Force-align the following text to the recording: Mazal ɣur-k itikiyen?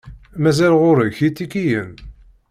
Mazal 0.41 0.73
ɣur-k 0.81 1.17
itikiyen? 1.27 1.91